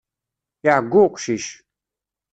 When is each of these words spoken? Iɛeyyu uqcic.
Iɛeyyu 0.71 0.99
uqcic. 1.05 1.47